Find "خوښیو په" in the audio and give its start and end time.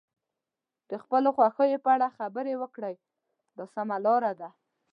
1.35-1.89